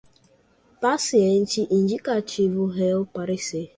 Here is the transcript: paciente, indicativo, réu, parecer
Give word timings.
paciente, 0.81 1.67
indicativo, 1.69 2.65
réu, 2.65 3.05
parecer 3.05 3.69